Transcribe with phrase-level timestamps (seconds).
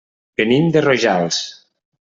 [0.41, 1.41] Venim de Rojals.